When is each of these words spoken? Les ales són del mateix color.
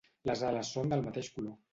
Les 0.29 0.39
ales 0.47 0.71
són 0.77 0.89
del 0.93 1.03
mateix 1.09 1.29
color. 1.37 1.53